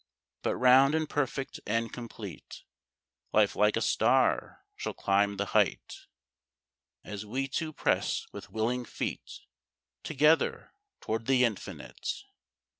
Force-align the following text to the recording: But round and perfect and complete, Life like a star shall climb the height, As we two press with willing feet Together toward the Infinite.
But 0.41 0.55
round 0.55 0.95
and 0.95 1.07
perfect 1.07 1.59
and 1.67 1.93
complete, 1.93 2.63
Life 3.33 3.55
like 3.55 3.77
a 3.77 3.81
star 3.81 4.65
shall 4.75 4.95
climb 4.95 5.37
the 5.37 5.45
height, 5.53 6.07
As 7.03 7.23
we 7.23 7.47
two 7.47 7.71
press 7.71 8.25
with 8.31 8.49
willing 8.49 8.83
feet 8.83 9.41
Together 10.01 10.73
toward 11.01 11.27
the 11.27 11.45
Infinite. 11.45 12.23